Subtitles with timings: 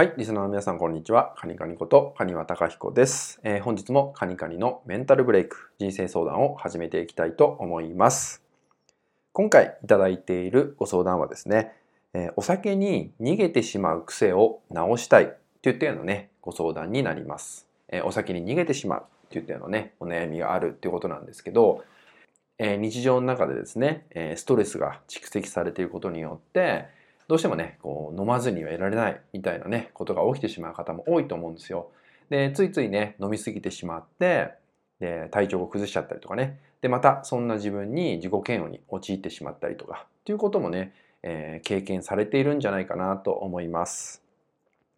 [0.00, 1.34] はい、リスナーの皆さん、こんにちは。
[1.36, 8.42] カニカニこと、カニワタカヒコです、えー、本日もカニカニのメンタルブレイク、人生相談を始めていきたいと思います。
[9.34, 11.74] 今回いただいているご相談はですね、
[12.14, 17.66] えー、お酒に逃げてしまう癖を直したいといったようなね、ご相談になります。
[17.90, 21.84] えー、お酒に逃げてしまうといったようなね、お悩みがあるっていうことなんですけど、
[22.56, 26.99] え日常の中でですね、えストレスが蓄積されていることによって、
[27.30, 31.92] どうしてもね、こう飲まずにはいられないみたいなね、ことが起きてしまう方も多いと思うんですよ。
[32.28, 34.50] で、ついついね、飲みすぎてしまって、
[34.98, 36.58] で、体調を崩しちゃったりとかね。
[36.80, 44.24] で、またそんな自分に自己嫌悪に陥ってしまったりとか、っていうこともね、えー、経験されているんじゃないかなと思います。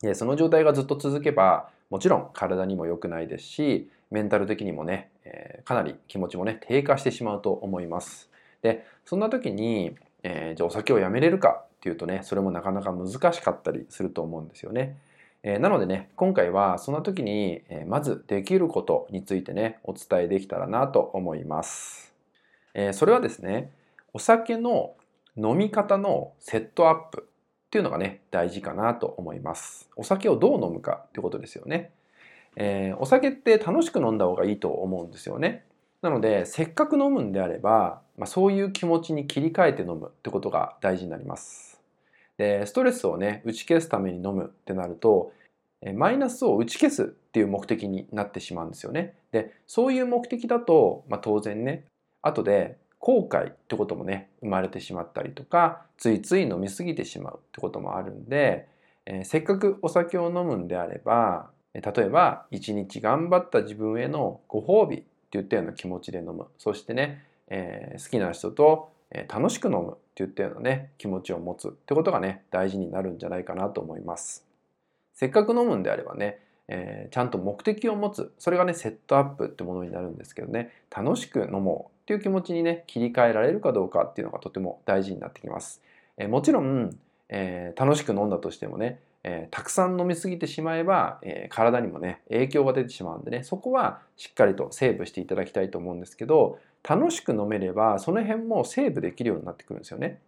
[0.00, 8.30] で、その状態がずっと続けば、もちろん体にも良くないですし、メンタル的にもね、えー、かなり気持ちもね、低下してしまうと思います。
[8.62, 14.98] で、そんな時に、えー、じゃあお酒をやめれるかっていうとね、それもなかなか難しかったりすると思うんですよね。
[15.42, 22.14] えー、なのでね、今回はそんな時に、えー、まずできることについてね、お伝えできたらなと思います。
[22.74, 23.72] えー、それはですね、
[24.12, 24.94] お酒の
[25.36, 27.26] 飲み方のセットアップ
[27.66, 29.90] っていうのがね、大事かなと思います。
[29.96, 31.90] お酒をどう飲むかってことですよね。
[32.54, 35.64] え、お酒って楽しく飲んだ方がいいと思うんですよね。
[36.00, 41.71] なので、せっかく飲むんであれば、まあ、そういう気持ちに切り替えて飲むってことが大事になります。
[42.42, 45.32] でストレスをね打ち消すために飲むってなると
[45.94, 49.14] マイナスを打ち消すっていう目的になってしまうんですよね。
[49.30, 51.84] でそういう目的だと、まあ、当然ね
[52.20, 58.66] 後で後悔ってこともね生まれてしまったりとかついつい飲み過ぎてしまうってこともあるんで、
[59.06, 74.44] えー、せっかくお酒を飲むんであれば例えば一日頑張った自分へのご褒美っていったような気持ちで飲むそしてね、えー、好きな人とえ楽しく飲むって言ったようなね気持ちを持つってことがね大事になるんじゃないかなと思います。
[75.14, 85.82] せっかく飲むんであればね、えー、ちゃんと目的を持つそれがねセットアップってものになるんですけどね楽しく飲もうっていう気持ちにね切り替えられるかどうかっていうのがとても大事になってきます、
[86.16, 86.96] えー、もちろん、
[87.28, 100.20] えー、楽しく飲んだとしてもねえー、たくさん飲みすぎてしまえば、えー、体にもね影響が出てしまうんでねそこはしっかりとセーブしていただきたいと思うんですけど楽しく飲めればその辺もセーブできるようになってくるんですよね。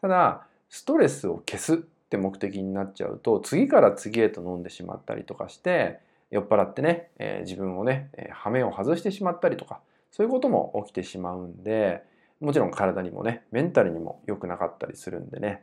[0.00, 9.80] ただストレスを消すって目的になっちゃうと次から次へと飲んでしまったりとかして酔っ払ってね、えー、自分をね、え、羽目を外してしまったりとか
[10.10, 12.02] そういうことも起きてしまうんで
[12.40, 15.62] もちろん体にもねメンタルにも良くなかったりするんでね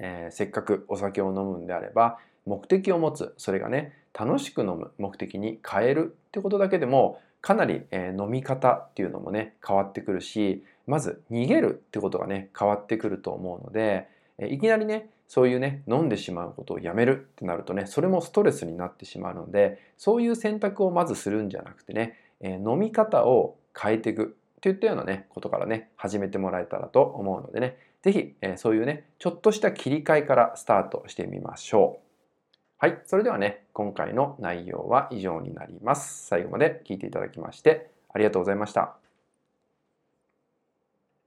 [0.00, 32.10] えー、せっかくお酒を飲むんであれば目的を持つそれがね楽しく飲む目的に変えるってことだけでもかなり、えー、飲み方っていうのもね変わってくるしまず逃げるってことがね変わってくると思うので、えー、いきなりねそういうね飲んでしまうことをやめるってなるとねそれもストレスになってしまうのでそういう選択をまずするんじゃなくてね、えー、飲み方を変えていくといったようなねことからね始めてもらえたらと思うのでねぜひ、えー、そういうね、ちょっとした切り替えからスタートしてみましょう。
[32.78, 32.98] はい。
[33.04, 36.26] それではね、今回の内容は以上になります。
[36.26, 39.09] 最後まで聞いていただきましてありがとうございました。